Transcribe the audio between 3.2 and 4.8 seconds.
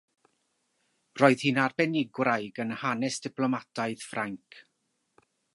diplomataidd Ffrainc.